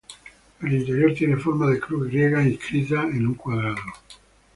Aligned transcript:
El 0.63 0.73
interior 0.73 1.13
tiene 1.13 1.37
forma 1.37 1.67
de 1.69 1.79
cruz 1.79 2.07
griega 2.07 2.41
inscrita 2.41 3.03
en 3.03 3.27
un 3.27 3.35
cuadrado. 3.35 3.75